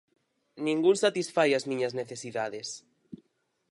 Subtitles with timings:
[0.65, 2.67] Ningún satisfai as miñas necesidades